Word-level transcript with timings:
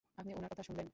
আপনি 0.17 0.31
উনার 0.33 0.51
কথা 0.51 0.63
শুনলেন? 0.63 0.87